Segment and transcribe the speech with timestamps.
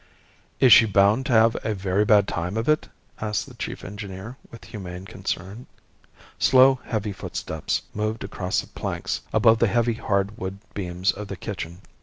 [0.59, 4.35] "Is she bound to have a very bad time of it?" asked the chief engineer,
[4.49, 5.67] with humane concern.
[6.39, 11.37] Slow, heavy footsteps moved across the planks above the heavy hard wood beams of the
[11.37, 11.81] kitchen.